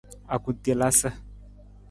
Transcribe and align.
Akutelasa. 0.35 1.09